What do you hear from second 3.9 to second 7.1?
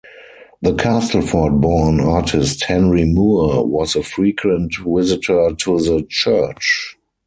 a frequent visitor to the church.